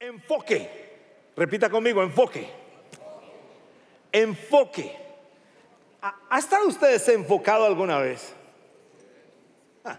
[0.00, 0.88] Enfoque.
[1.36, 2.48] Repita conmigo, enfoque.
[4.12, 4.96] Enfoque.
[6.00, 8.32] ¿Ha, estado usted desenfocado alguna vez?
[9.84, 9.98] Ah,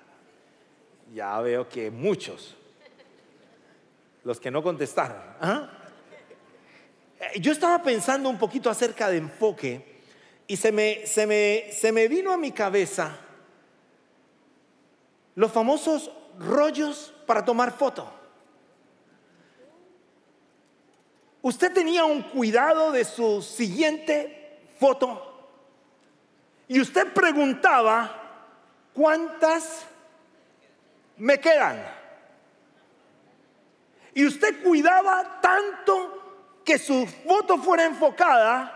[1.14, 2.56] ya veo que muchos.
[4.24, 5.18] Los que no contestaron.
[5.42, 5.70] ¿ah?
[7.20, 10.02] Eh, Yo estaba pensando un poquito acerca de enfoque
[10.48, 13.18] y se me, se me, se me vino a mi cabeza
[15.36, 18.19] los famosos rollos para tomar foto.
[21.42, 25.26] Usted tenía un cuidado de su siguiente foto
[26.68, 28.12] y usted preguntaba,
[28.94, 29.86] ¿cuántas
[31.18, 31.82] me quedan?
[34.14, 38.76] Y usted cuidaba tanto que su foto fuera enfocada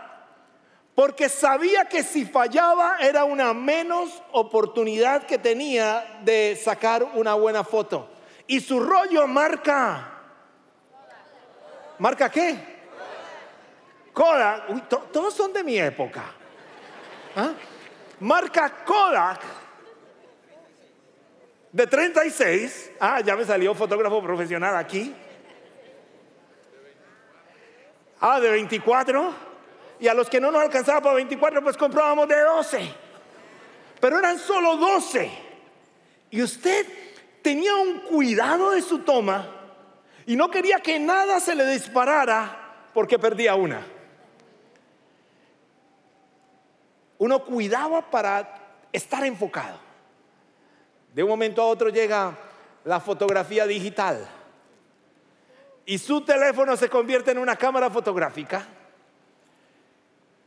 [0.94, 7.62] porque sabía que si fallaba era una menos oportunidad que tenía de sacar una buena
[7.62, 8.08] foto.
[8.46, 10.13] Y su rollo marca
[11.98, 12.74] ¿Marca qué?
[14.12, 14.70] Kodak.
[14.70, 16.22] Uy, to- todos son de mi época.
[17.36, 17.52] ¿Ah?
[18.20, 19.40] Marca Kodak
[21.72, 22.92] de 36.
[23.00, 25.14] Ah, ya me salió fotógrafo profesional aquí.
[28.20, 29.34] Ah, de 24.
[30.00, 32.94] Y a los que no nos alcanzaba para 24, pues comprábamos de 12.
[34.00, 35.30] Pero eran solo 12.
[36.30, 36.86] Y usted
[37.42, 39.63] tenía un cuidado de su toma
[40.26, 43.84] y no quería que nada se le disparara porque perdía una.
[47.18, 49.78] Uno cuidaba para estar enfocado.
[51.12, 52.36] De un momento a otro llega
[52.84, 54.26] la fotografía digital
[55.86, 58.66] y su teléfono se convierte en una cámara fotográfica.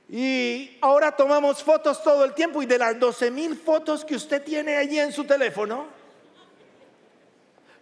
[0.09, 4.43] Y ahora tomamos fotos todo el tiempo y de las 12 mil fotos que usted
[4.43, 5.87] tiene allí en su teléfono,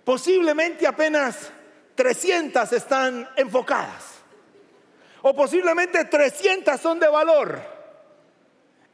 [0.04, 1.52] posiblemente apenas
[1.96, 4.16] 300 están enfocadas.
[5.22, 7.62] O posiblemente 300 son de valor.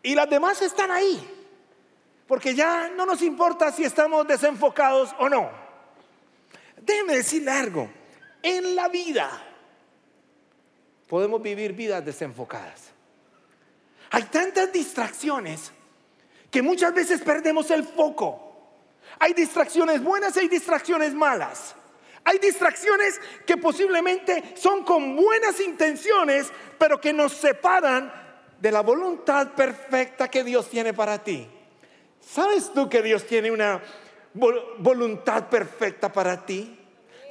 [0.04, 1.20] Y las demás están ahí.
[2.28, 5.50] Porque ya no nos importa si estamos desenfocados o no.
[6.82, 7.90] Déjeme decirle algo.
[8.42, 9.30] En la vida
[11.08, 12.92] podemos vivir vidas desenfocadas.
[14.12, 15.72] Hay tantas distracciones
[16.50, 18.52] que muchas veces perdemos el foco.
[19.20, 21.76] Hay distracciones buenas y hay distracciones malas.
[22.24, 28.14] Hay distracciones que posiblemente son con buenas intenciones, pero que nos separan
[28.60, 31.48] de la voluntad perfecta que Dios tiene para ti.
[32.20, 33.82] ¿Sabes tú que Dios tiene una
[34.36, 36.78] vol- voluntad perfecta para ti?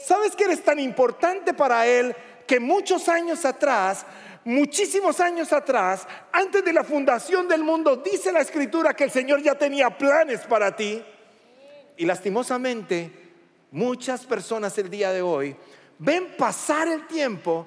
[0.05, 2.15] ¿Sabes que eres tan importante para Él
[2.47, 4.05] que muchos años atrás,
[4.45, 9.41] muchísimos años atrás, antes de la fundación del mundo, dice la escritura que el Señor
[9.41, 11.01] ya tenía planes para ti?
[11.97, 13.20] Y lastimosamente,
[13.71, 15.57] muchas personas el día de hoy
[15.99, 17.67] ven pasar el tiempo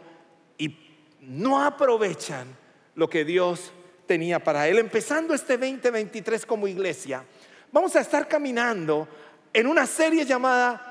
[0.57, 0.77] y
[1.21, 2.47] no aprovechan
[2.95, 3.71] lo que Dios
[4.05, 4.79] tenía para él.
[4.79, 7.23] Empezando este 2023 como iglesia,
[7.71, 9.07] vamos a estar caminando
[9.53, 10.89] en una serie llamada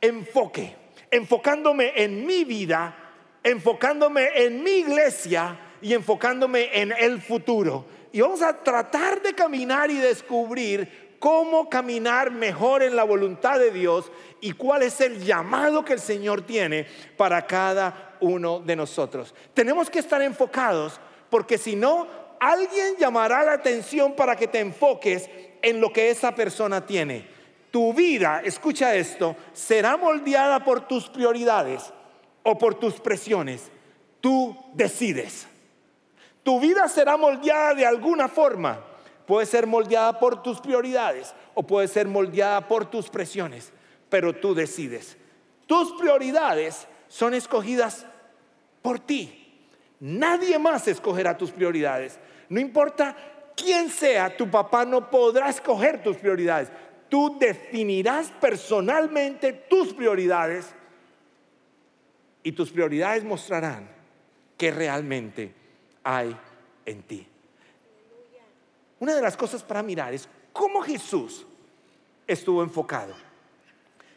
[0.00, 0.76] Enfoque,
[1.10, 2.94] enfocándome en mi vida,
[3.42, 7.86] enfocándome en mi iglesia y enfocándome en el futuro.
[8.12, 13.70] Y vamos a tratar de caminar y descubrir cómo caminar mejor en la voluntad de
[13.70, 14.10] Dios
[14.40, 16.86] y cuál es el llamado que el Señor tiene
[17.16, 19.34] para cada uno de nosotros.
[19.54, 22.06] Tenemos que estar enfocados porque si no,
[22.40, 25.28] alguien llamará la atención para que te enfoques
[25.62, 27.26] en lo que esa persona tiene.
[27.70, 31.92] Tu vida, escucha esto, será moldeada por tus prioridades
[32.42, 33.70] o por tus presiones.
[34.20, 35.46] Tú decides.
[36.48, 38.82] Tu vida será moldeada de alguna forma.
[39.26, 43.70] Puede ser moldeada por tus prioridades o puede ser moldeada por tus presiones,
[44.08, 45.18] pero tú decides.
[45.66, 48.06] Tus prioridades son escogidas
[48.80, 49.60] por ti.
[50.00, 52.18] Nadie más escogerá tus prioridades.
[52.48, 53.14] No importa
[53.54, 56.70] quién sea, tu papá no podrá escoger tus prioridades.
[57.10, 60.74] Tú definirás personalmente tus prioridades
[62.42, 63.86] y tus prioridades mostrarán
[64.56, 65.52] qué realmente
[66.02, 66.34] hay
[66.88, 67.26] en ti.
[69.00, 71.46] Una de las cosas para mirar es cómo Jesús
[72.26, 73.14] estuvo enfocado.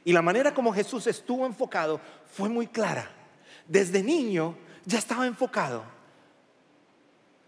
[0.04, 3.10] Y la manera como Jesús estuvo enfocado fue muy clara.
[3.68, 5.84] Desde niño ya estaba enfocado.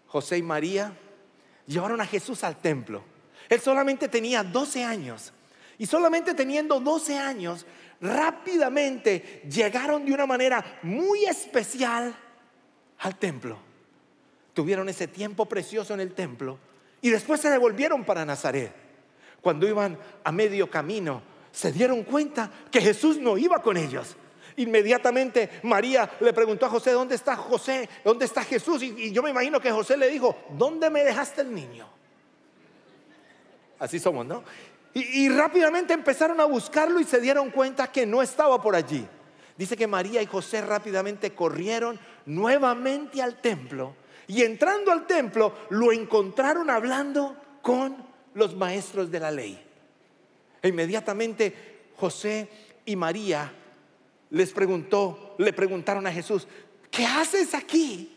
[0.08, 0.96] José y María
[1.66, 3.04] llevaron a Jesús al templo.
[3.50, 5.34] Él solamente tenía 12 años.
[5.80, 7.66] Y solamente teniendo 12 años,
[8.00, 12.16] rápidamente llegaron de una manera muy especial
[13.00, 13.73] al templo.
[14.54, 16.60] Tuvieron ese tiempo precioso en el templo
[17.02, 18.72] y después se devolvieron para Nazaret.
[19.42, 21.22] Cuando iban a medio camino,
[21.52, 24.16] se dieron cuenta que Jesús no iba con ellos.
[24.56, 27.90] Inmediatamente María le preguntó a José, ¿dónde está José?
[28.04, 28.82] ¿Dónde está Jesús?
[28.84, 31.88] Y, yo me imagino que José le dijo, ¿dónde me dejaste el niño?
[33.80, 34.44] Así somos, ¿no?
[34.94, 39.06] Y, rápidamente empezaron a buscarlo y se dieron cuenta que no estaba por allí.
[39.58, 43.96] Dice que María y José rápidamente corrieron nuevamente al templo
[44.28, 47.96] y entrando al templo lo encontraron hablando con
[48.34, 49.62] los maestros de la ley.
[50.62, 52.50] E inmediatamente José
[52.86, 53.52] y María
[54.30, 56.48] les preguntó, le preguntaron a Jesús,
[56.90, 58.10] ¿qué haces aquí?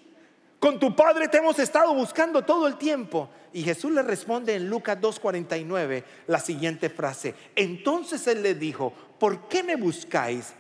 [0.59, 3.29] Con tu padre te hemos estado buscando todo el tiempo.
[3.53, 7.35] Y Jesús le responde en Lucas 2.49 la siguiente frase.
[7.55, 10.55] Entonces él le dijo, ¿por qué me buscáis?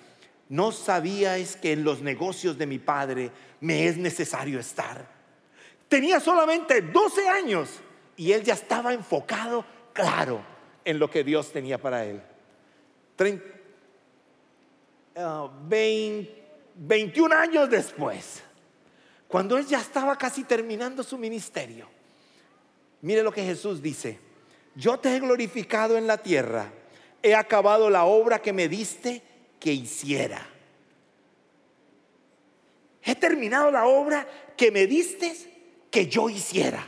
[0.48, 5.15] ¿No sabíais que en los negocios de mi padre me es necesario estar?
[5.88, 7.68] Tenía solamente 12 años
[8.16, 10.42] y él ya estaba enfocado, claro,
[10.84, 12.20] en lo que Dios tenía para él.
[16.74, 18.42] 21 ah, años después,
[19.28, 21.88] cuando él ya estaba casi terminando su ministerio,
[23.02, 24.18] mire lo que Jesús dice,
[24.74, 26.70] yo te he glorificado en la tierra,
[27.22, 29.22] he acabado la obra que me diste
[29.58, 30.46] que hiciera.
[33.02, 35.55] He terminado la obra que me diste
[35.90, 36.86] que yo hiciera.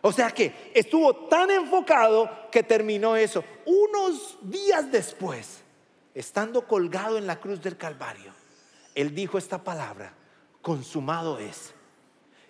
[0.00, 3.44] O sea que estuvo tan enfocado que terminó eso.
[3.64, 5.60] Unos días después,
[6.14, 8.32] estando colgado en la cruz del Calvario,
[8.94, 10.12] él dijo esta palabra,
[10.60, 11.72] consumado es.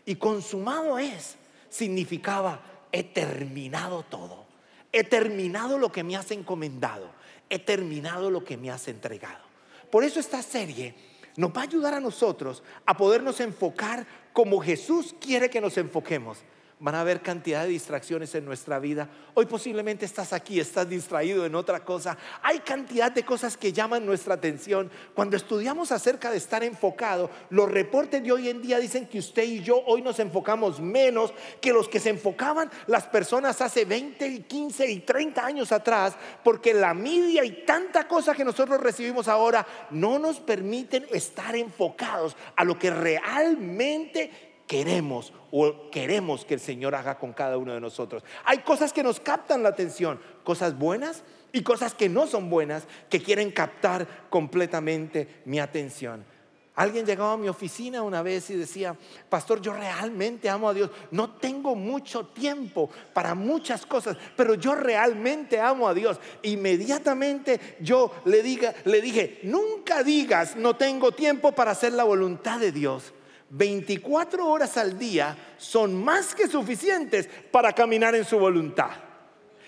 [0.05, 1.37] Y consumado es
[1.69, 2.61] significaba,
[2.91, 4.47] he terminado todo.
[4.93, 7.11] He terminado lo que me has encomendado.
[7.49, 9.44] He terminado lo que me has entregado.
[9.91, 10.94] Por eso esta serie
[11.37, 16.38] nos va a ayudar a nosotros a podernos enfocar como Jesús quiere que nos enfoquemos
[16.82, 19.08] van a haber cantidad de distracciones en nuestra vida.
[19.34, 22.19] Hoy posiblemente estás aquí, estás distraído en otra cosa.
[22.43, 24.90] Hay cantidad de cosas que llaman nuestra atención.
[25.14, 29.44] Cuando estudiamos acerca de estar enfocado, los reportes de hoy en día dicen que usted
[29.44, 34.43] y yo hoy nos enfocamos menos que los que se enfocaban las personas hace 20,
[34.43, 39.64] 15 y 30 años atrás, porque la media y tanta cosa que nosotros recibimos ahora
[39.90, 46.95] no nos permiten estar enfocados a lo que realmente queremos o queremos que el Señor
[46.95, 48.25] haga con cada uno de nosotros.
[48.47, 52.85] Hay cosas que nos captan la atención, cosas buenas y cosas que no son buenas,
[53.11, 56.25] que quieren captar completamente mi atención.
[56.75, 58.97] Alguien llegaba a mi oficina una vez y decía,
[59.29, 60.89] pastor, yo realmente amo a Dios.
[61.11, 66.19] No tengo mucho tiempo para muchas cosas, pero yo realmente amo a Dios.
[66.45, 68.43] Inmediatamente yo le,
[68.87, 73.13] le dije, nunca digas, no tengo tiempo para hacer la voluntad de Dios
[73.55, 78.91] 24 horas al día son más que suficientes para caminar en su voluntad.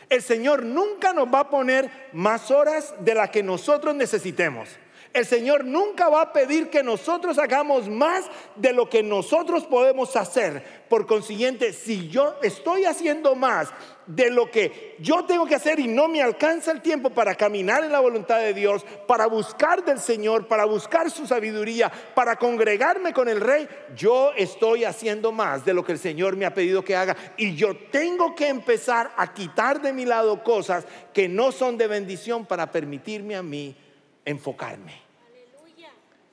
[0.09, 4.71] El Señor nunca nos va a poner más horas de las que nosotros necesitemos.
[5.15, 8.25] El Señor nunca va a pedir que nosotros hagamos más
[8.57, 10.85] de lo que nosotros podemos hacer.
[10.89, 13.69] Por consiguiente, si yo estoy haciendo más
[14.09, 17.85] de lo que yo tengo que hacer y no me alcanza el tiempo para caminar
[17.85, 23.13] en la voluntad de Dios, para buscar del Señor, para buscar su sabiduría, para congregarme
[23.13, 26.83] con el Rey, yo estoy haciendo más de lo que el Señor me ha pedido
[26.83, 27.17] que haga.
[27.37, 31.87] Y yo tengo que empezar a quitar de mi lado cosas que no son de
[31.87, 33.77] bendición para permitirme a mí
[34.25, 35.04] enfocarme.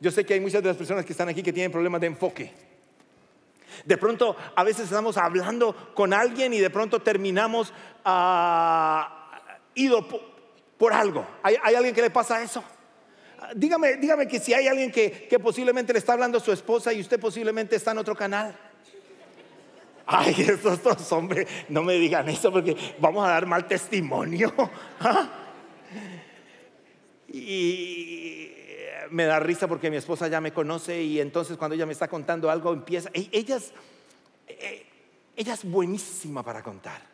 [0.01, 2.07] Yo sé que hay muchas de las personas que están aquí que tienen problemas de
[2.07, 2.51] enfoque.
[3.85, 7.71] De pronto, a veces estamos hablando con alguien y de pronto terminamos
[8.03, 9.39] ah,
[9.75, 10.07] ido
[10.77, 11.25] por, algo.
[11.43, 12.63] ¿Hay, alguien que le pasa eso?
[13.55, 16.99] Dígame, dígame que si hay alguien que, posiblemente le está hablando a su esposa y
[16.99, 18.57] usted posiblemente está en otro canal.
[20.07, 24.51] Ay, estos dos hombres, no me digan eso porque vamos a dar mal testimonio.
[24.99, 25.29] ¿Ah?
[27.27, 28.60] Y
[29.11, 32.07] me da risa porque mi esposa ya me conoce y entonces cuando ella me está
[32.07, 33.73] contando algo empieza, ella es,
[35.35, 37.11] ella es buenísima para contar.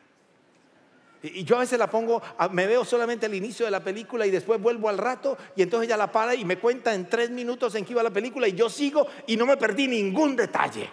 [1.23, 4.31] Y yo a veces la pongo, me veo solamente el inicio de la película y
[4.31, 7.73] después vuelvo al rato y entonces ella la para y me cuenta en tres minutos
[7.75, 10.89] en qué iba la película y yo sigo y no me perdí ningún detalle.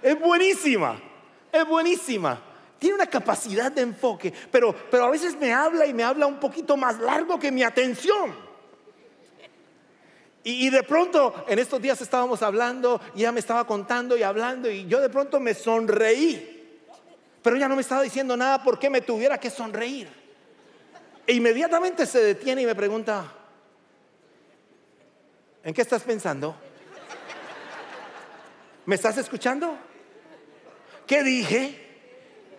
[0.00, 1.00] Es buenísima,
[1.52, 2.40] es buenísima.
[2.78, 6.38] Tiene una capacidad de enfoque, pero, pero a veces me habla y me habla un
[6.38, 8.45] poquito más largo que mi atención.
[10.48, 14.70] Y, de pronto en estos días estábamos hablando y ella me estaba contando y hablando
[14.70, 16.78] y yo de pronto me sonreí.
[17.42, 20.08] Pero ella no me estaba diciendo nada porque me tuviera que sonreír.
[21.26, 23.24] E inmediatamente se detiene y me pregunta,
[25.64, 26.54] ¿en qué estás pensando?
[28.84, 29.76] ¿Me estás escuchando?
[31.08, 31.88] ¿Qué dije?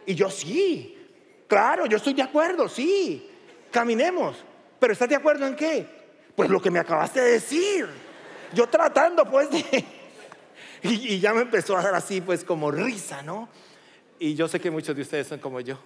[0.06, 1.08] Y yo sí,
[1.48, 3.32] claro, yo estoy de acuerdo, sí,
[3.72, 4.44] caminemos.
[4.78, 5.97] Pero ¿estás de acuerdo en qué?
[6.38, 7.88] Pues lo que me acabaste de decir.
[8.54, 9.86] Yo tratando pues de...
[10.84, 13.50] Y, y ya me empezó a dar así pues como risa, ¿no?
[14.20, 15.80] Y yo sé que muchos de ustedes son como yo.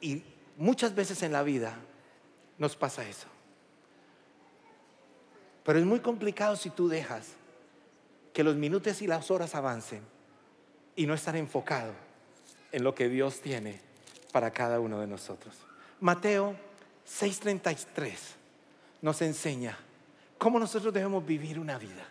[0.00, 0.24] Y
[0.56, 1.76] muchas veces en la vida
[2.56, 3.28] nos pasa eso.
[5.62, 7.34] Pero es muy complicado si tú dejas
[8.32, 10.00] que los minutos y las horas avancen
[10.96, 11.92] y no estar enfocado
[12.72, 13.82] en lo que Dios tiene
[14.32, 15.65] para cada uno de nosotros.
[16.00, 16.56] Mateo
[17.06, 18.12] 6:33
[19.02, 19.78] nos enseña
[20.38, 22.06] cómo nosotros debemos vivir una vida.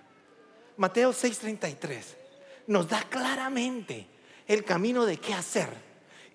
[0.77, 2.03] Mateo 6:33
[2.67, 4.07] nos da claramente
[4.47, 5.69] el camino de qué hacer.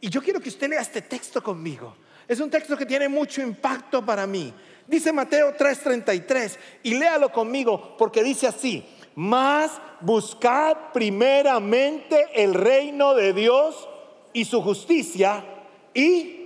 [0.00, 1.96] Y yo quiero que usted lea este texto conmigo.
[2.26, 4.52] Es un texto que tiene mucho impacto para mí.
[4.86, 13.32] Dice Mateo 3:33 y léalo conmigo porque dice así, más buscad primeramente el reino de
[13.32, 13.88] Dios
[14.32, 15.44] y su justicia
[15.92, 16.39] y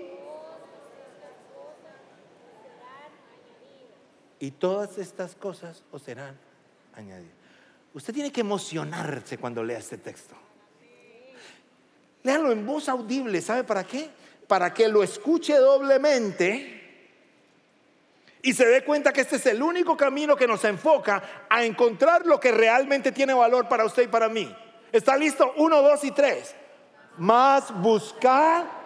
[4.40, 6.36] y todas estas cosas os serán
[6.94, 7.34] añadidas.
[7.94, 10.34] Usted tiene que emocionarse cuando lea este texto.
[12.22, 14.10] Léalo en voz audible, ¿sabe para qué?
[14.48, 16.84] Para que lo escuche doblemente
[18.44, 22.26] y se dé cuenta que este es el único camino que nos enfoca a encontrar
[22.26, 24.54] lo que realmente tiene valor para usted y para mí.
[24.92, 25.54] ¿Está listo?
[25.56, 26.54] Uno, dos y tres.
[27.16, 28.83] Más buscar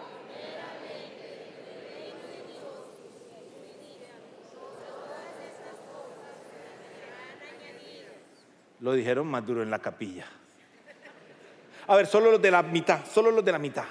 [8.79, 10.25] Lo dijeron más duro en la capilla.
[11.87, 13.85] A ver, solo los de la mitad, solo los de la mitad.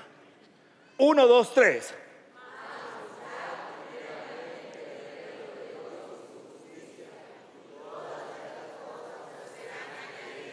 [0.99, 1.95] Uno, dos, tres.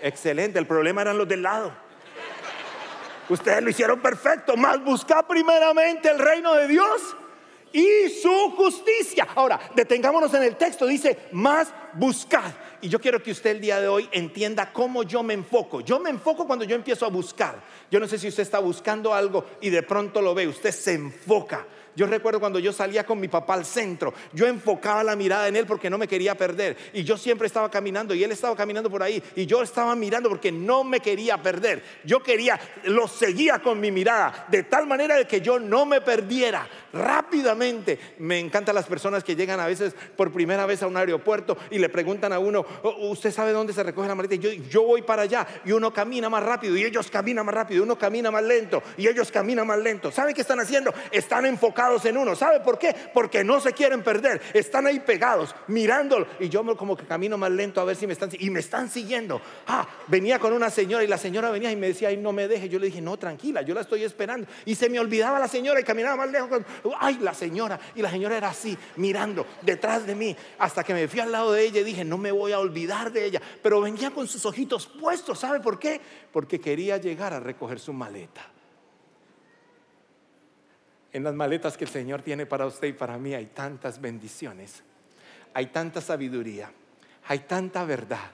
[0.02, 1.72] Excelente, el problema eran los del lado.
[3.28, 7.16] Ustedes lo hicieron perfecto, más buscar primeramente el reino de Dios
[7.76, 9.28] y su justicia.
[9.36, 12.54] Ahora, detengámonos en el texto, dice, más buscad.
[12.80, 15.82] Y yo quiero que usted el día de hoy entienda cómo yo me enfoco.
[15.82, 17.62] Yo me enfoco cuando yo empiezo a buscar.
[17.92, 20.94] Yo no sé si usted está buscando algo y de pronto lo ve, usted se
[20.94, 21.68] enfoca.
[21.96, 25.56] Yo recuerdo cuando yo salía con mi papá al centro, yo enfocaba la mirada en
[25.56, 26.76] él porque no me quería perder.
[26.94, 30.30] Y yo siempre estaba caminando y él estaba caminando por ahí y yo estaba mirando
[30.30, 31.84] porque no me quería perder.
[32.04, 36.02] Yo quería, lo seguía con mi mirada de tal manera de que yo no me
[36.02, 38.00] perdiera rápidamente.
[38.20, 41.80] Me encantan las personas que llegan a veces por primera vez a un aeropuerto y
[41.80, 44.36] le preguntan a uno, oh, ¿usted sabe dónde se recoge la maleta?
[44.36, 47.84] yo, yo voy para allá y uno camina más rápido y ellos caminan más rápido,
[47.84, 50.12] uno camina más lento y ellos caminan más lento.
[50.12, 50.94] ¿Sabe qué están haciendo?
[51.12, 52.36] Están enfocados en uno.
[52.36, 52.96] ¿Sabe por qué?
[53.14, 54.42] Porque no se quieren perder.
[54.54, 56.28] Están ahí pegados, mirándolo.
[56.40, 58.90] Y yo como que camino más lento a ver si me están Y me están
[58.90, 59.40] siguiendo.
[59.68, 62.48] Ah, venía con una señora y la señora venía y me decía, ay, no me
[62.48, 62.68] deje.
[62.68, 64.48] Yo le dije, no, tranquila, yo la estoy esperando.
[64.66, 66.50] Y se me olvidaba la señora y caminaba más lejos.
[67.00, 67.80] Ay, la señora.
[67.96, 70.36] Y la señora era así, mirando detrás de mí.
[70.58, 73.12] Hasta que me fui al lado de ella y dije, no me voy a olvidar
[73.12, 73.42] de ella.
[73.62, 75.40] Pero venía con sus ojitos puestos.
[75.40, 76.02] ¿Sabe por qué?
[76.32, 78.55] Porque quería llegar a recoger su maleta
[81.16, 84.84] en las maletas que el Señor tiene para usted y para mí hay tantas bendiciones,
[85.54, 86.70] hay tanta sabiduría,
[87.28, 88.32] hay tanta verdad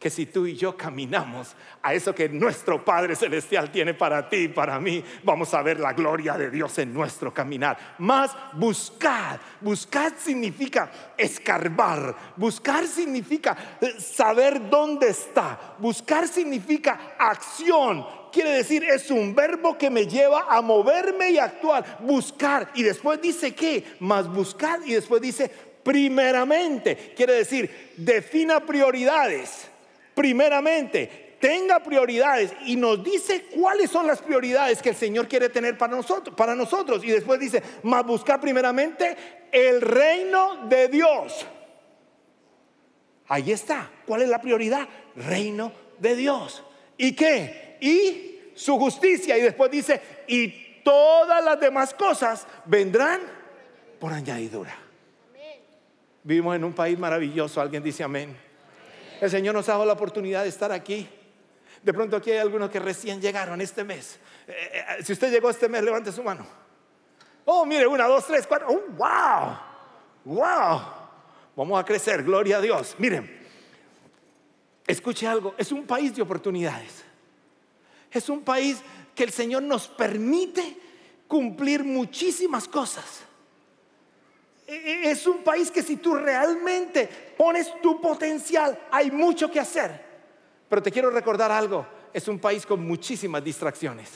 [0.00, 4.36] que si tú y yo caminamos a eso que nuestro Padre Celestial tiene para ti
[4.36, 7.96] y para mí, vamos a ver la gloria de Dios en nuestro caminar.
[7.98, 13.54] Más buscar, buscar significa escarbar, buscar significa
[13.98, 20.62] saber dónde está, buscar significa acción, quiere decir, es un verbo que me lleva a
[20.62, 22.70] moverme y actuar, buscar.
[22.74, 24.80] Y después dice qué, más buscar.
[24.86, 25.50] Y después dice
[25.82, 27.12] primeramente.
[27.16, 29.69] Quiere decir, defina prioridades.
[30.20, 35.78] Primeramente, tenga prioridades y nos dice cuáles son las prioridades que el Señor quiere tener
[35.78, 37.02] para nosotros, para nosotros.
[37.02, 39.16] Y después dice, más buscar primeramente
[39.50, 41.46] el reino de Dios.
[43.28, 43.90] Ahí está.
[44.04, 44.86] ¿Cuál es la prioridad?
[45.16, 46.64] Reino de Dios.
[46.98, 47.78] ¿Y qué?
[47.80, 49.38] y su justicia.
[49.38, 53.22] Y después dice, y todas las demás cosas vendrán
[53.98, 54.76] por añadidura.
[56.24, 58.49] Vivimos en un país maravilloso, alguien dice amén.
[59.20, 61.08] El Señor nos ha dado la oportunidad de estar aquí.
[61.82, 64.18] De pronto aquí hay algunos que recién llegaron este mes.
[64.46, 66.46] Eh, eh, si usted llegó este mes, levante su mano.
[67.44, 68.68] Oh, mire, una, dos, tres, cuatro.
[68.68, 69.58] Oh, wow.
[70.24, 70.80] Wow.
[71.56, 72.94] Vamos a crecer, gloria a Dios.
[72.98, 73.38] Miren,
[74.86, 77.04] escuche algo, es un país de oportunidades.
[78.10, 78.78] Es un país
[79.14, 80.76] que el Señor nos permite
[81.28, 83.22] cumplir muchísimas cosas.
[84.70, 89.58] E, e, es un país que si tú realmente pones tu potencial, hay mucho que
[89.58, 90.00] hacer.
[90.68, 94.08] Pero te quiero recordar algo, es un país con muchísimas distracciones,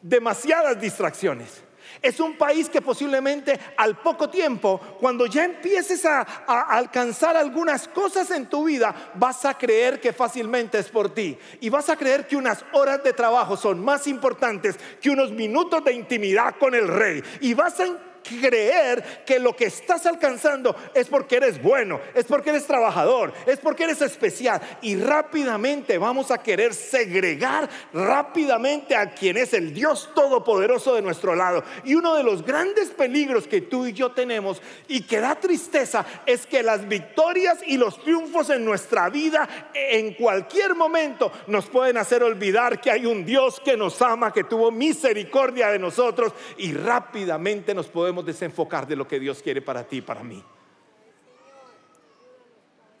[0.00, 1.64] demasiadas distracciones.
[2.00, 8.30] Es un país que posiblemente al poco tiempo, cuando ya empieces a, alcanzar algunas cosas
[8.30, 11.36] en tu vida, vas a creer que fácilmente es por ti.
[11.60, 15.84] Y vas a creer que unas horas de trabajo son más importantes que unos minutos
[15.84, 17.22] de intimidad con el rey.
[17.40, 22.50] Y vas a creer que lo que estás alcanzando es porque eres bueno, es porque
[22.50, 24.60] eres trabajador, es porque eres especial.
[24.80, 31.34] Y rápidamente vamos a querer segregar rápidamente a quien es el Dios Todopoderoso de nuestro
[31.34, 31.64] lado.
[31.84, 36.04] Y uno de los grandes peligros que tú y yo tenemos y que da tristeza
[36.26, 41.96] es que las victorias y los triunfos en nuestra vida en cualquier momento nos pueden
[41.96, 46.72] hacer olvidar que hay un Dios que nos ama, que tuvo misericordia de nosotros y
[46.72, 50.44] rápidamente nos podemos desenfocar de lo que Dios quiere para ti y para mí.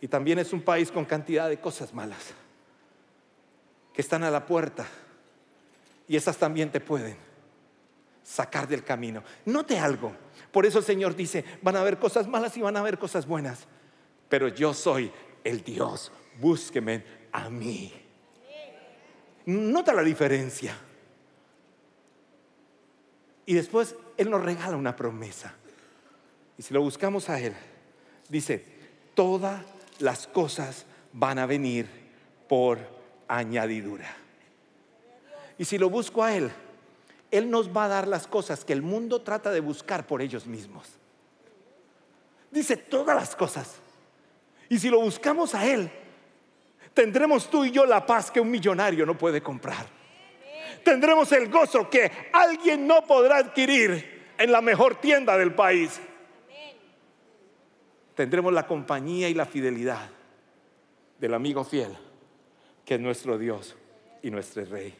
[0.00, 2.32] Y también es un país con cantidad de cosas malas
[3.92, 4.86] que están a la puerta
[6.08, 7.16] y esas también te pueden
[8.22, 9.22] sacar del camino.
[9.44, 10.12] Note algo.
[10.50, 13.26] Por eso el Señor dice, van a haber cosas malas y van a haber cosas
[13.26, 13.66] buenas.
[14.28, 15.12] Pero yo soy
[15.44, 16.10] el Dios.
[16.40, 17.92] Búsqueme a mí.
[19.46, 20.76] Nota la diferencia.
[23.44, 25.54] Y después Él nos regala una promesa.
[26.58, 27.54] Y si lo buscamos a Él,
[28.28, 28.64] dice,
[29.14, 29.62] todas
[29.98, 31.86] las cosas van a venir
[32.48, 32.78] por
[33.28, 34.14] añadidura.
[35.58, 36.50] Y si lo busco a Él,
[37.30, 40.46] Él nos va a dar las cosas que el mundo trata de buscar por ellos
[40.46, 40.88] mismos.
[42.50, 43.76] Dice todas las cosas.
[44.68, 45.90] Y si lo buscamos a Él,
[46.94, 50.01] tendremos tú y yo la paz que un millonario no puede comprar
[50.84, 56.00] tendremos el gozo que alguien no podrá adquirir en la mejor tienda del país.
[58.14, 60.10] Tendremos la compañía y la fidelidad
[61.18, 61.96] del amigo fiel,
[62.84, 63.76] que es nuestro Dios
[64.22, 64.94] y nuestro Rey.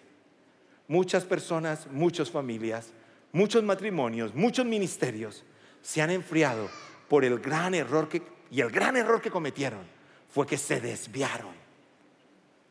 [0.88, 2.92] Muchas personas, muchas familias,
[3.32, 5.44] muchos matrimonios, muchos ministerios
[5.80, 6.68] se han enfriado
[7.08, 9.80] por el gran error que, y el gran error que cometieron
[10.28, 11.54] fue que se desviaron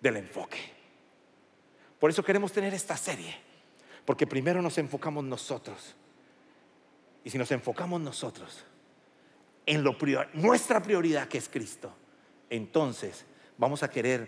[0.01, 0.80] del enfoque.
[2.01, 3.35] Por eso queremos tener esta serie,
[4.05, 5.95] porque primero nos enfocamos nosotros.
[7.23, 8.65] Y si nos enfocamos nosotros
[9.67, 9.85] en
[10.33, 11.93] nuestra prioridad que es Cristo,
[12.49, 13.23] entonces
[13.55, 14.27] vamos a querer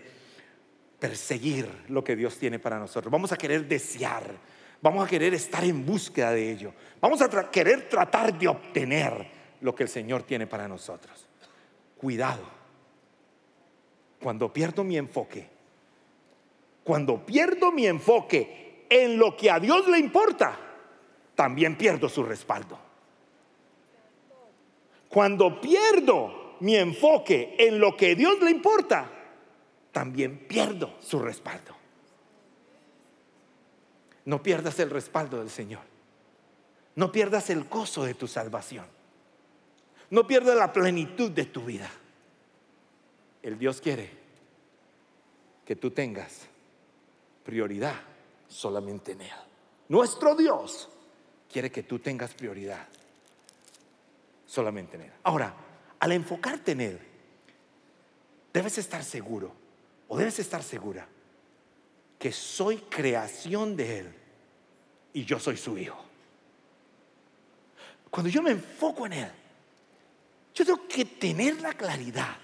[1.00, 3.10] perseguir lo que Dios tiene para nosotros.
[3.10, 4.22] Vamos a querer desear,
[4.80, 6.72] vamos a querer estar en búsqueda de ello.
[7.00, 9.26] Vamos a querer tratar de obtener
[9.62, 11.28] lo que el Señor tiene para nosotros.
[11.96, 12.44] Cuidado.
[14.22, 15.53] Cuando pierdo mi enfoque,
[16.84, 20.56] cuando pierdo mi enfoque en lo que a Dios le importa,
[21.34, 22.78] también pierdo su respaldo.
[25.08, 29.10] Cuando pierdo mi enfoque en lo que a Dios le importa,
[29.92, 31.74] también pierdo su respaldo.
[34.26, 35.82] No pierdas el respaldo del Señor.
[36.96, 38.86] No pierdas el gozo de tu salvación.
[40.10, 41.90] No pierdas la plenitud de tu vida.
[43.42, 44.10] El Dios quiere
[45.64, 46.48] que tú tengas
[47.44, 47.94] prioridad
[48.48, 49.30] solamente en Él.
[49.88, 50.88] Nuestro Dios
[51.50, 52.86] quiere que tú tengas prioridad
[54.46, 55.12] solamente en Él.
[55.22, 55.54] Ahora,
[56.00, 56.98] al enfocarte en Él,
[58.52, 59.52] debes estar seguro
[60.08, 61.06] o debes estar segura
[62.18, 64.14] que soy creación de Él
[65.12, 66.02] y yo soy su hijo.
[68.10, 69.30] Cuando yo me enfoco en Él,
[70.54, 72.36] yo tengo que tener la claridad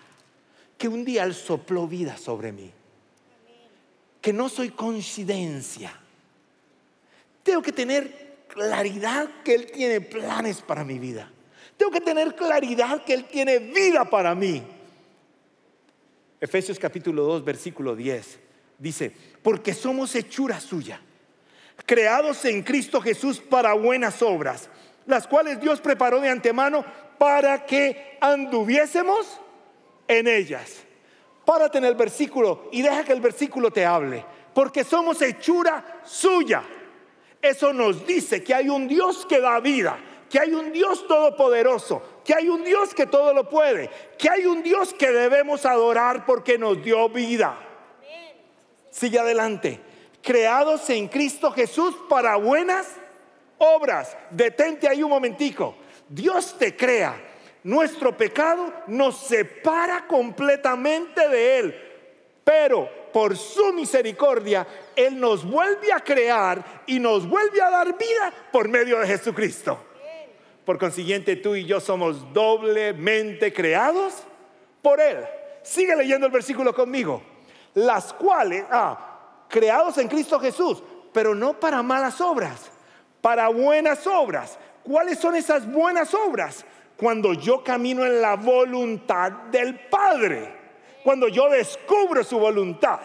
[0.77, 2.73] que un día Él sopló vida sobre mí
[4.21, 5.93] que no soy coincidencia.
[7.43, 11.31] Tengo que tener claridad que Él tiene planes para mi vida.
[11.77, 14.63] Tengo que tener claridad que Él tiene vida para mí.
[16.41, 18.39] Efesios capítulo 2, versículo 10
[18.81, 21.01] dice, porque somos hechura suya,
[21.87, 24.69] creados en Cristo Jesús para buenas obras,
[25.07, 26.85] las cuales Dios preparó de antemano
[27.19, 29.39] para que anduviésemos
[30.09, 30.85] en ellas.
[31.51, 34.25] Párate en el versículo y deja que el versículo te hable.
[34.55, 36.63] Porque somos hechura suya.
[37.43, 39.99] Eso nos dice que hay un Dios que da vida,
[40.31, 44.47] que hay un Dios todopoderoso, que hay un Dios que todo lo puede, que hay
[44.47, 47.59] un Dios que debemos adorar porque nos dio vida.
[48.91, 49.81] Sigue adelante.
[50.23, 52.87] Creados en Cristo Jesús para buenas
[53.59, 54.17] obras.
[54.31, 55.75] Detente ahí un momentico.
[56.09, 57.30] Dios te crea
[57.63, 61.75] nuestro pecado nos separa completamente de Él.
[62.45, 68.33] Pero por su misericordia, Él nos vuelve a crear y nos vuelve a dar vida
[68.53, 69.79] por medio de Jesucristo.
[70.65, 74.15] Por consiguiente, tú y yo somos doblemente creados
[74.83, 75.19] por Él.
[75.63, 77.23] Sigue leyendo el versículo conmigo.
[77.75, 82.71] Las cuales, ah, creados en Cristo Jesús, pero no para malas obras,
[83.21, 84.59] para buenas obras.
[84.83, 86.65] ¿Cuáles son esas buenas obras?
[87.01, 90.53] Cuando yo camino en la voluntad del Padre,
[91.03, 93.01] cuando yo descubro su voluntad,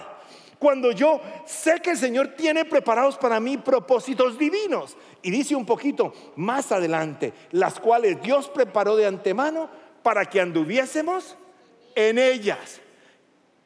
[0.60, 4.97] cuando yo sé que el Señor tiene preparados para mí propósitos divinos.
[5.21, 9.69] Y dice un poquito más adelante, las cuales Dios preparó de antemano
[10.03, 11.38] para que anduviésemos
[11.95, 12.81] en ellas.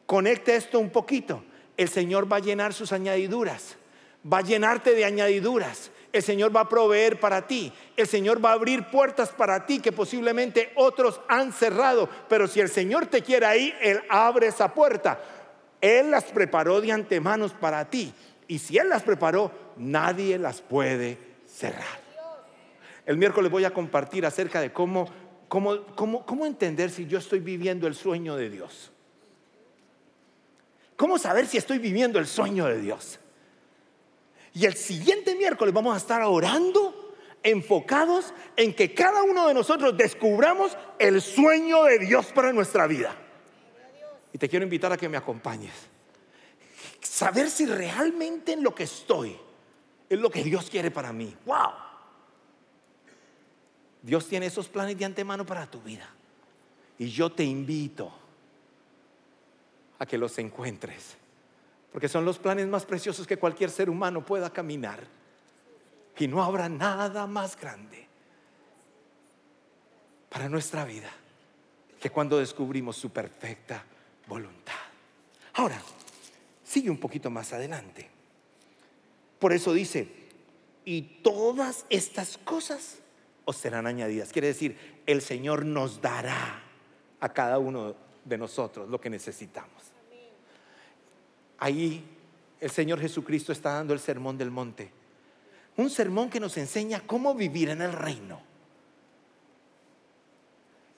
[0.06, 1.42] Conecte esto un poquito.
[1.76, 3.78] El Señor va a llenar sus añadiduras,
[4.32, 5.90] va a llenarte de añadiduras.
[6.12, 7.72] El Señor va a proveer para ti.
[7.96, 12.10] El Señor va a abrir puertas para ti que posiblemente otros han cerrado.
[12.28, 15.20] Pero si el Señor te quiere ahí, Él abre esa puerta.
[15.82, 18.14] Él las preparó de antemano para ti.
[18.48, 22.10] Y si Él las preparó, nadie las puede cerrar.
[23.06, 25.08] El miércoles voy a compartir acerca de cómo,
[25.48, 28.92] cómo, cómo, cómo entender si yo estoy viviendo el sueño de Dios.
[30.96, 33.20] ¿Cómo saber si estoy viviendo el sueño de Dios?
[34.54, 39.96] Y el siguiente miércoles vamos a estar orando enfocados en que cada uno de nosotros
[39.96, 43.16] descubramos el sueño de Dios para nuestra vida.
[44.34, 45.74] Y te quiero invitar a que me acompañes.
[47.02, 49.38] Saber si realmente en lo que estoy
[50.10, 51.36] es lo que Dios quiere para mí.
[51.46, 51.72] ¡Wow!
[54.02, 56.10] Dios tiene esos planes de antemano para tu vida.
[56.98, 58.12] Y yo te invito
[59.98, 61.19] a que los encuentres
[61.92, 65.00] porque son los planes más preciosos que cualquier ser humano pueda caminar.
[66.18, 68.08] Y no habrá nada más grande
[70.30, 71.10] para nuestra vida
[72.00, 73.84] que cuando descubrimos su perfecta
[74.28, 74.74] voluntad.
[75.54, 75.82] Ahora,
[76.64, 78.10] sigue un poquito más adelante.
[79.40, 80.08] Por eso dice,
[80.86, 83.00] y todas estas cosas
[83.46, 84.32] os serán añadidas.
[84.32, 86.62] Quiere decir, el Señor nos dará
[87.20, 89.79] a cada uno de nosotros lo que necesitamos.
[91.60, 92.04] Ahí
[92.60, 94.92] el Señor Jesucristo está dando el sermón del monte.
[95.78, 98.42] Un sermón que nos enseña cómo vivir en el reino.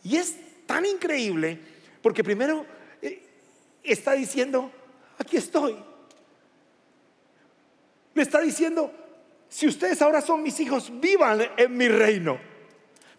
[0.04, 1.60] Y es tan increíble
[2.02, 2.66] porque primero
[3.02, 3.22] eh,
[3.84, 4.72] está diciendo,
[5.18, 5.76] aquí estoy.
[8.14, 8.92] Le está diciendo,
[9.50, 12.40] si ustedes ahora son mis hijos, vivan en mi reino.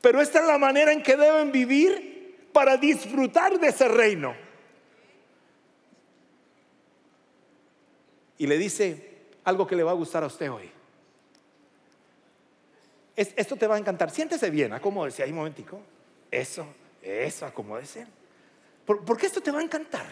[0.00, 4.34] Pero esta es la manera en que deben vivir para disfrutar de ese reino.
[8.38, 9.12] Y le dice
[9.44, 10.70] algo que le va a gustar a usted hoy.
[13.16, 14.10] esto te va a encantar.
[14.10, 15.80] Siéntese bien, acomódese ahí un momentico.
[16.30, 16.66] Eso,
[17.02, 18.06] eso, acomódese.
[18.84, 20.06] ¿Por, porque esto te va a encantar.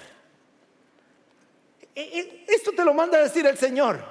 [1.95, 4.03] E, e, esto te lo manda a decir el Señor.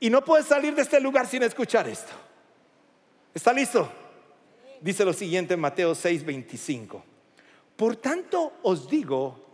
[0.00, 2.12] Y no puedes salir de este lugar sin escuchar esto.
[3.34, 3.88] ¿Está listo?
[4.80, 7.02] Dice lo siguiente en Mateo 6:25.
[7.76, 9.46] Por tanto os digo,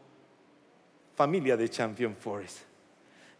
[1.15, 2.72] familia de Champion Forest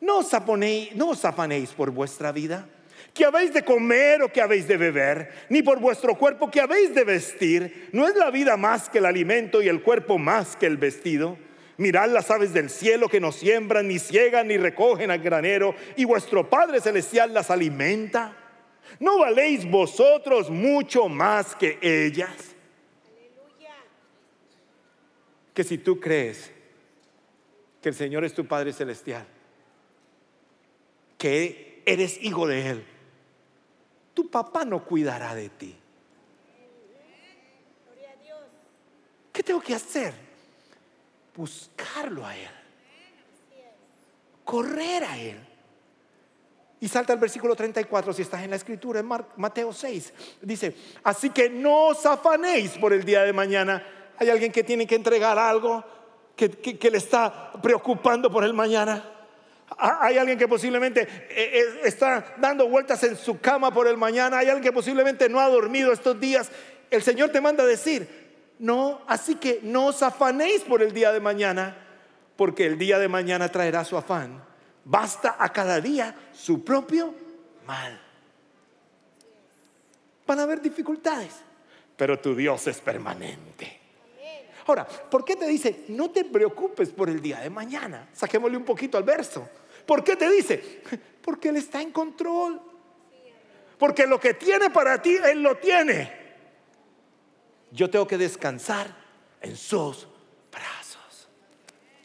[0.03, 2.67] no os, afanéis por vuestra vida,
[3.15, 6.93] que habéis de comer o que habéis de beber, ni por vuestro cuerpo que habéis
[6.93, 7.89] de vestir.
[7.93, 11.39] ¿No es la vida más que el alimento y el cuerpo más que el vestido?
[11.77, 16.05] Mirad las aves del cielo que no siembran, ni ciegan, ni recogen al granero, y
[16.05, 18.37] vuestro Padre Celestial las alimenta.
[18.99, 22.57] ¿No valéis vosotros mucho más que ellas?
[25.55, 26.51] Que si tú crees
[27.81, 29.27] que el Señor es tu Padre Celestial,
[31.23, 32.87] que eres hijo de Él,
[34.13, 35.77] tu papá no cuidará de ti.
[39.33, 40.13] ¿Qué tengo que hacer?
[41.37, 42.51] Buscarlo a Él.
[44.45, 45.39] Correr a Él.
[46.81, 50.13] Y salta el versículo 34 si estás en la escritura, en Mateo 6.
[50.43, 54.11] Dice, así que no os afanéis por el día de mañana.
[54.19, 55.85] Hay alguien que tiene que entregar algo
[56.35, 59.12] que, que le está preocupando por el mañana.
[59.79, 64.39] Hay alguien que posiblemente eh, eh, está dando vueltas en su cama por el mañana.
[64.39, 66.51] Hay alguien que posiblemente no ha dormido estos días.
[66.91, 68.09] El Señor te manda a decir,
[68.59, 71.77] no, así que no os afanéis por el día de mañana,
[72.37, 74.43] porque el día de mañana traerá su afán.
[74.85, 77.15] Basta a cada día su propio
[77.67, 78.01] mal.
[80.27, 81.35] Van a haber dificultades,
[81.97, 83.81] pero tu Dios es permanente.
[84.67, 88.09] Ahora, ¿por qué te dice, no te preocupes por el día de mañana?
[88.13, 89.49] Saquémosle un poquito al verso.
[89.87, 90.83] ¿Por qué te dice?
[91.23, 92.61] Porque Él está en control.
[93.79, 96.13] Porque lo que tiene para ti, Él lo tiene.
[97.71, 98.95] Yo tengo que descansar
[99.41, 100.07] en sus
[100.51, 101.29] brazos.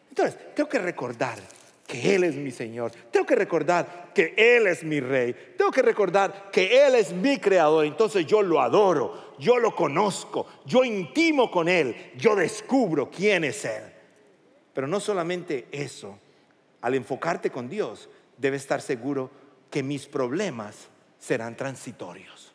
[0.09, 1.37] Entonces, tengo que recordar
[1.85, 2.91] que Él es mi Señor.
[3.11, 5.53] Tengo que recordar que Él es mi Rey.
[5.57, 7.85] Tengo que recordar que Él es mi Creador.
[7.85, 13.63] Entonces yo lo adoro, yo lo conozco, yo intimo con Él, yo descubro quién es
[13.63, 13.83] Él.
[14.73, 16.19] Pero no solamente eso,
[16.87, 19.29] al enfocarte con Dios, debe estar seguro
[19.69, 20.87] que mis problemas
[21.19, 22.53] serán transitorios.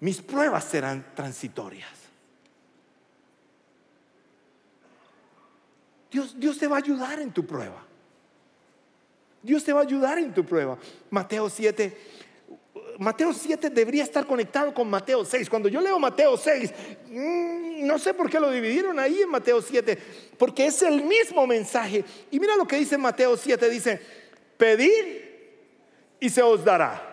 [0.00, 1.90] Mis pruebas serán transitorias.
[6.10, 7.82] Dios, Dios te va a ayudar en tu prueba.
[9.42, 10.76] Dios te va a ayudar en tu prueba.
[11.08, 11.96] Mateo 7.
[13.02, 15.50] Mateo 7 debería estar conectado con Mateo 6.
[15.50, 16.72] Cuando yo leo Mateo 6,
[17.08, 19.98] mm, no sé por qué lo dividieron ahí en Mateo 7,
[20.38, 22.04] porque es el mismo mensaje.
[22.30, 24.00] Y mira lo que dice Mateo 7, dice,
[24.56, 25.18] pedid
[26.20, 27.12] y se os dará.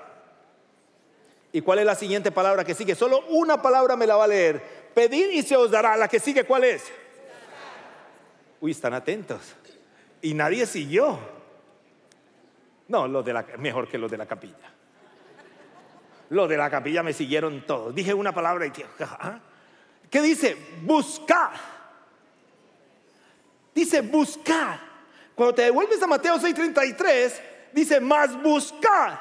[1.52, 2.94] ¿Y cuál es la siguiente palabra que sigue?
[2.94, 4.62] Solo una palabra me la va a leer.
[4.94, 5.98] Pedid y se os dará.
[5.98, 6.84] La que sigue, ¿cuál es?
[8.62, 9.42] Uy, están atentos.
[10.22, 11.18] Y nadie siguió.
[12.88, 14.74] No, lo de la, mejor que los de la capilla.
[16.30, 17.94] Los de la capilla me siguieron todos.
[17.94, 19.40] Dije una palabra y ¿ah?
[20.10, 20.56] ¿qué dice?
[20.84, 21.52] Buscar.
[23.74, 24.80] Dice buscar.
[25.34, 27.34] Cuando te devuelves a Mateo 6:33,
[27.72, 29.20] dice más buscar.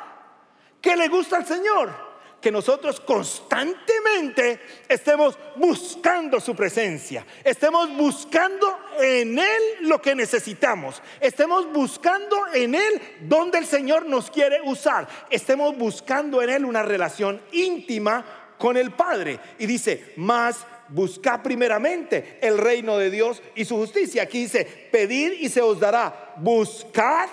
[0.81, 2.08] ¿Qué le gusta al Señor?
[2.49, 4.59] Que nosotros constantemente
[4.89, 13.03] estemos buscando su presencia, estemos buscando en Él lo que necesitamos, estemos buscando en Él
[13.21, 18.25] donde el Señor nos quiere usar, estemos buscando en Él una relación íntima
[18.57, 19.39] con el Padre.
[19.59, 24.23] Y dice, más busca primeramente el reino de Dios y su justicia.
[24.23, 27.29] Aquí dice, pedir y se os dará, buscad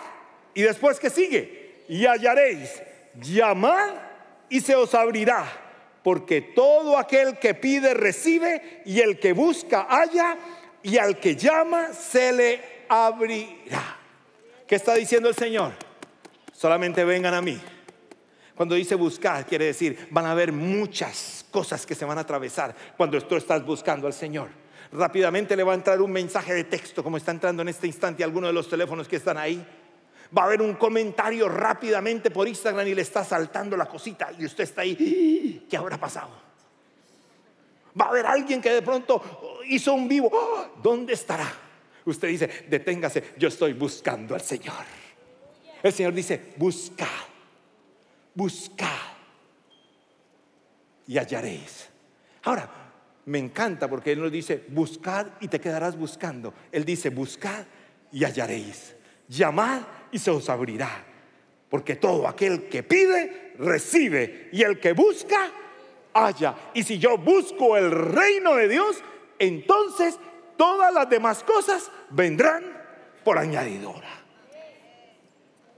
[0.53, 2.69] y después que sigue, y hallaréis,
[3.21, 4.04] llamad
[4.49, 5.45] y se os abrirá,
[6.03, 10.37] porque todo aquel que pide recibe y el que busca halla
[10.83, 13.97] y al que llama se le abrirá.
[14.67, 15.73] ¿Qué está diciendo el Señor?
[16.53, 17.59] Solamente vengan a mí.
[18.55, 22.75] Cuando dice buscar, quiere decir, van a haber muchas cosas que se van a atravesar
[22.95, 24.49] cuando tú estás buscando al Señor.
[24.91, 28.23] Rápidamente le va a entrar un mensaje de texto, como está entrando en este instante
[28.23, 29.65] alguno de los teléfonos que están ahí
[30.35, 34.45] va a haber un comentario rápidamente por Instagram y le está saltando la cosita y
[34.45, 36.31] usted está ahí, ¿qué habrá pasado?
[37.99, 40.65] Va a haber alguien que de pronto hizo un vivo, ¡Oh!
[40.81, 41.51] ¿dónde estará?
[42.05, 44.83] Usted dice, deténgase, yo estoy buscando al Señor.
[45.81, 47.07] El Señor dice, busca,
[48.33, 48.91] busca
[51.07, 51.87] y hallaréis.
[52.43, 52.69] Ahora,
[53.25, 56.53] me encanta porque Él nos dice, buscad y te quedarás buscando.
[56.71, 57.65] Él dice, buscad
[58.11, 58.94] y hallaréis.
[59.27, 61.03] Llamad y se os abrirá.
[61.69, 64.49] Porque todo aquel que pide, recibe.
[64.51, 65.51] Y el que busca,
[66.13, 66.55] halla.
[66.73, 68.97] Y si yo busco el reino de Dios,
[69.39, 70.17] entonces
[70.57, 72.63] todas las demás cosas vendrán
[73.23, 74.07] por añadidura.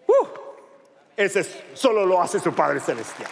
[0.07, 0.27] Uh,
[1.15, 3.29] ese solo lo hace su Padre Celestial.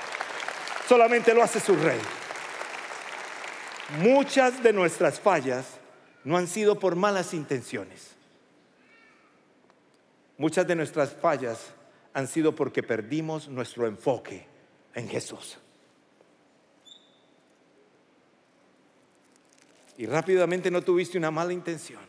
[0.88, 1.99] Solamente lo hace su Rey.
[3.99, 5.65] Muchas de nuestras fallas
[6.23, 8.14] no han sido por malas intenciones
[10.38, 11.74] Muchas de nuestras fallas
[12.13, 14.45] han sido porque perdimos nuestro enfoque
[14.93, 15.58] en Jesús.
[19.98, 22.02] Y rápidamente no tuviste una mala intención,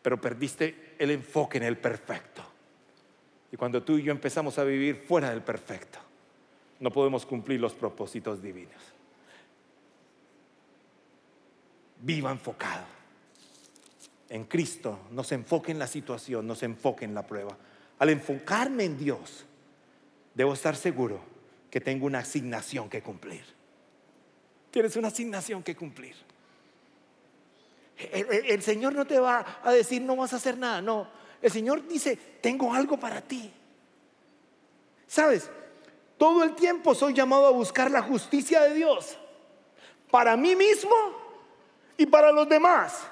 [0.00, 2.42] pero perdiste el enfoque en el perfecto.
[3.52, 5.98] Y cuando tú y yo empezamos a vivir fuera del perfecto,
[6.80, 8.82] no podemos cumplir los propósitos divinos.
[12.00, 12.95] Viva enfocado
[14.28, 17.56] en Cristo, no se enfoque en la situación, no se enfoque en la prueba.
[17.98, 19.44] Al enfocarme en Dios,
[20.34, 21.20] debo estar seguro
[21.70, 23.44] que tengo una asignación que cumplir.
[24.70, 26.14] Tienes una asignación que cumplir.
[27.96, 31.08] El, Señor no te va a decir no vas a hacer nada, no.
[31.40, 33.50] El Señor dice, tengo algo para ti.
[35.06, 35.50] ¿Sabes?
[36.18, 39.16] Todo el tiempo soy llamado a buscar la justicia de Dios.
[40.10, 40.94] Para mí mismo
[41.96, 43.06] y para los demás.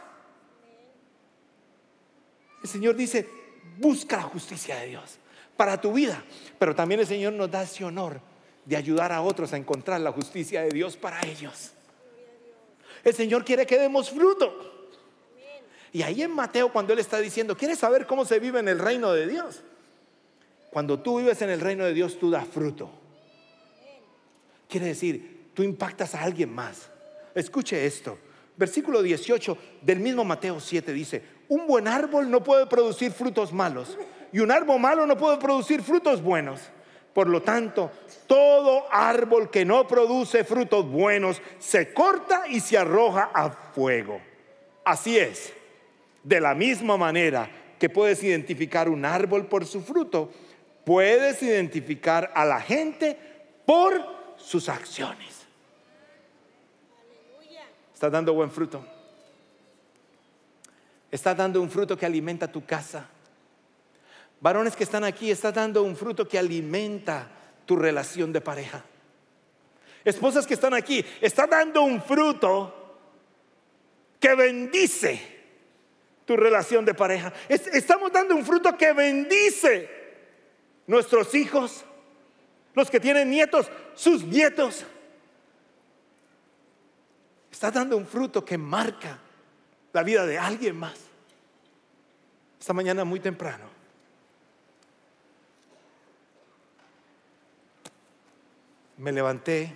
[2.64, 3.28] El Señor dice,
[3.76, 5.18] busca la justicia de Dios
[5.54, 6.24] para tu vida.
[6.58, 8.22] Pero también el Señor nos da ese honor
[8.64, 11.72] de ayudar a otros a encontrar la justicia de Dios para ellos.
[13.04, 14.88] El Señor quiere que demos fruto.
[15.92, 18.78] Y ahí en Mateo cuando Él está diciendo, ¿quieres saber cómo se vive en el
[18.78, 19.62] reino de Dios?
[20.70, 22.90] Cuando tú vives en el reino de Dios, tú das fruto.
[24.70, 26.88] Quiere decir, tú impactas a alguien más.
[27.34, 28.18] Escuche esto.
[28.56, 33.96] Versículo 18 del mismo Mateo 7 dice, un buen árbol no puede producir frutos malos
[34.32, 36.60] y un árbol malo no puede producir frutos buenos.
[37.12, 37.92] Por lo tanto,
[38.26, 44.20] todo árbol que no produce frutos buenos se corta y se arroja a fuego.
[44.84, 45.52] Así es,
[46.24, 50.32] de la misma manera que puedes identificar un árbol por su fruto,
[50.84, 53.16] puedes identificar a la gente
[53.64, 54.04] por
[54.36, 55.46] sus acciones.
[57.94, 58.84] ¿Estás dando buen fruto?
[61.14, 63.06] Estás dando un fruto que alimenta tu casa.
[64.40, 67.28] Varones que están aquí, está dando un fruto que alimenta
[67.64, 68.84] tu relación de pareja.
[70.04, 72.98] Esposas que están aquí, está dando un fruto
[74.18, 75.20] que bendice
[76.24, 77.32] tu relación de pareja.
[77.48, 79.88] estamos dando un fruto que bendice
[80.88, 81.84] nuestros hijos,
[82.74, 84.84] los que tienen nietos, sus nietos.
[87.52, 89.20] Está dando un fruto que marca
[89.94, 90.98] la vida de alguien más.
[92.58, 93.64] Esta mañana muy temprano.
[98.98, 99.74] Me levanté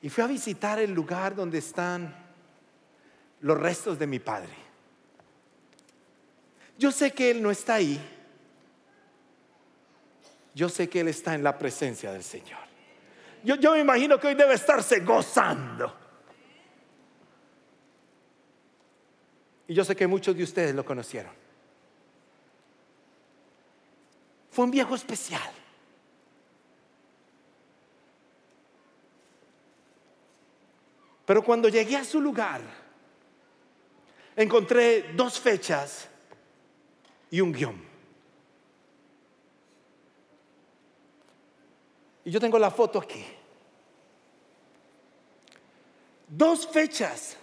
[0.00, 2.14] y fui a visitar el lugar donde están
[3.40, 4.54] los restos de mi padre.
[6.78, 8.00] Yo sé que Él no está ahí.
[10.54, 12.60] Yo sé que Él está en la presencia del Señor.
[13.44, 16.01] Yo, yo me imagino que hoy debe estarse gozando.
[19.72, 21.32] Y yo sé que muchos de ustedes lo conocieron.
[24.50, 25.50] Fue un viejo especial.
[31.24, 32.60] Pero cuando llegué a su lugar,
[34.36, 36.06] encontré dos fechas
[37.30, 37.82] y un guion.
[42.26, 43.24] Y yo tengo la foto aquí.
[46.28, 47.38] Dos fechas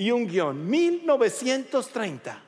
[0.00, 2.42] y un guion, 1930.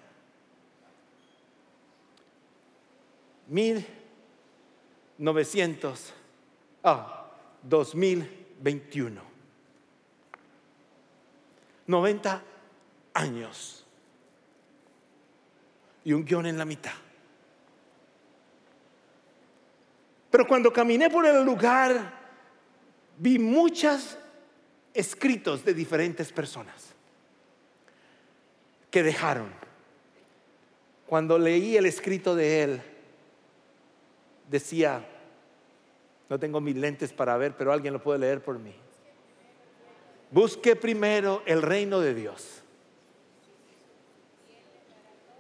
[3.49, 6.15] 1900,
[6.83, 7.31] ah,
[7.63, 9.23] 2021.
[11.87, 12.43] 90
[13.13, 13.85] años.
[16.05, 16.95] Y un guion en la mitad.
[20.31, 22.19] Pero cuando caminé por el lugar,
[23.19, 24.17] vi muchos
[24.95, 26.93] escritos de diferentes personas
[28.93, 29.51] que dejaron.
[31.07, 32.83] Cuando leí el escrito de él,
[34.49, 35.05] decía,
[36.29, 38.75] no tengo mis lentes para ver, pero alguien lo puede leer por mí.
[40.31, 42.63] Busque primero el reino de Dios.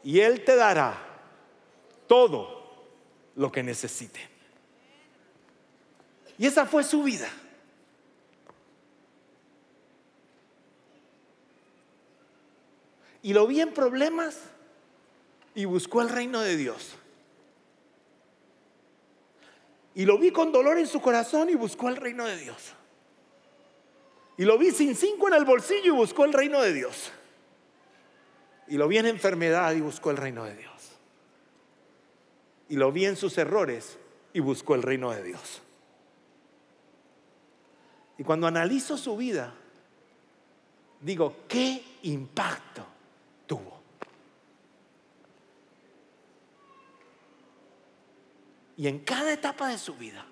[0.02, 0.98] Y Él te dará
[2.06, 2.74] todo
[3.36, 4.20] lo que necesite.
[6.36, 7.28] Y esa fue su vida.
[13.22, 14.38] Y lo vi en problemas
[15.54, 16.96] y buscó el reino de Dios.
[19.94, 22.74] Y lo vi con dolor en su corazón y buscó el reino de Dios.
[24.36, 27.12] Y lo vi sin cinco en el bolsillo y buscó el reino de Dios.
[28.66, 30.72] Y lo vi en enfermedad y buscó el reino de Dios.
[32.70, 33.98] Y lo vi en sus errores
[34.32, 35.62] y buscó el reino de Dios.
[38.16, 39.54] Y cuando analizo su vida,
[41.02, 42.86] digo, ¿qué impacto
[43.46, 43.80] tuvo.
[48.82, 50.26] Y en cada etapa de su vida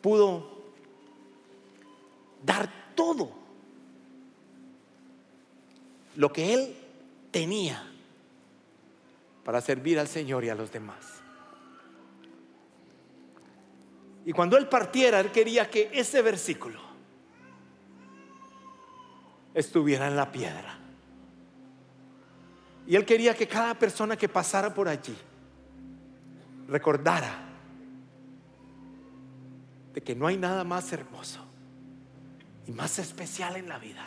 [0.00, 0.60] pudo
[2.44, 3.30] dar todo
[6.16, 6.76] lo que él
[7.30, 7.88] tenía
[9.44, 10.98] para servir al Señor y a los demás.
[14.26, 16.80] Y cuando él partiera, él quería que ese versículo
[19.54, 20.76] estuviera en la piedra.
[22.88, 25.16] Y él quería que cada persona que pasara por allí
[26.70, 27.30] recordara
[29.92, 31.44] de que no hay nada más hermoso
[32.66, 34.06] y más especial en la vida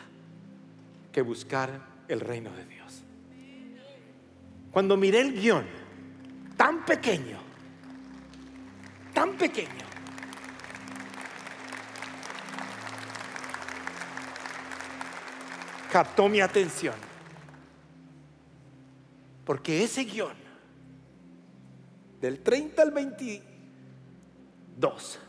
[1.11, 3.03] que buscar el reino de Dios.
[4.71, 5.65] Cuando miré el guion,
[6.55, 7.37] tan pequeño,
[9.13, 9.83] tan pequeño,
[15.91, 16.95] captó mi atención.
[19.45, 20.42] Porque ese guion,
[22.23, 25.19] del 30 al 22,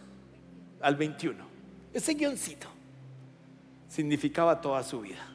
[0.81, 1.45] al 21,
[1.93, 2.69] ese guioncito
[3.89, 5.27] significaba toda su vida.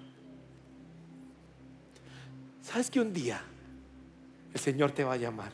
[2.62, 3.42] ¿Sabes que un día
[4.54, 5.52] el Señor te va a llamar?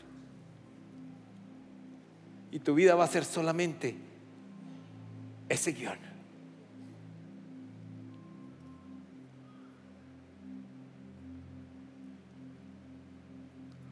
[2.52, 3.96] Y tu vida va a ser solamente
[5.50, 5.98] ese guion.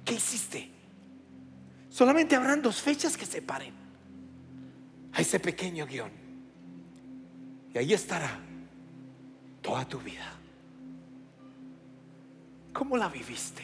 [0.06, 0.83] ¿Qué hiciste?
[1.94, 3.72] Solamente habrán dos fechas que separen
[5.12, 6.10] a ese pequeño guion.
[7.72, 8.40] Y ahí estará
[9.62, 10.26] toda tu vida.
[12.74, 13.62] ¿Cómo la viviste?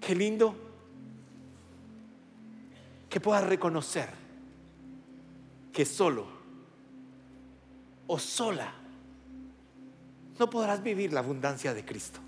[0.00, 0.56] Qué lindo
[3.10, 4.08] que puedas reconocer
[5.70, 6.26] que solo
[8.06, 8.79] o sola
[10.40, 12.18] no podrás vivir la abundancia de Cristo.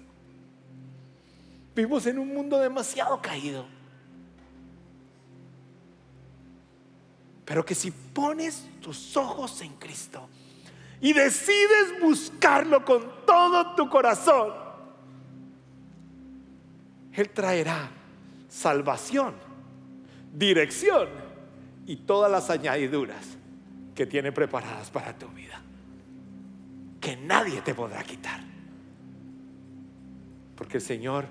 [1.74, 3.64] Vivimos en un mundo demasiado caído.
[7.46, 10.28] Pero que si pones tus ojos en Cristo
[11.00, 14.52] y decides buscarlo con todo tu corazón,
[17.14, 17.90] Él traerá
[18.46, 19.34] salvación,
[20.34, 21.08] dirección
[21.86, 23.38] y todas las añadiduras
[23.94, 25.62] que tiene preparadas para tu vida.
[27.02, 28.40] Que nadie te podrá quitar.
[30.56, 31.26] Porque el Señor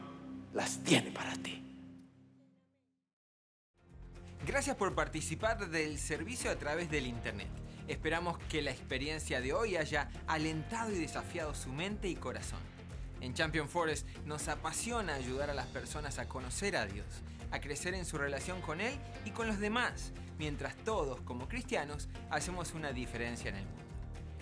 [0.54, 1.64] las tiene para ti.
[4.46, 7.48] Gracias por participar del servicio a través del Internet.
[7.88, 12.60] Esperamos que la experiencia de hoy haya alentado y desafiado su mente y corazón.
[13.22, 17.06] En Champion Forest nos apasiona ayudar a las personas a conocer a Dios,
[17.50, 18.94] a crecer en su relación con Él
[19.24, 23.81] y con los demás, mientras todos, como cristianos, hacemos una diferencia en el mundo.